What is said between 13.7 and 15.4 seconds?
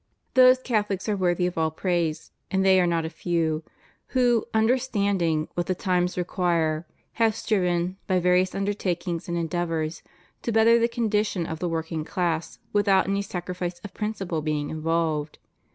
of principle being involved.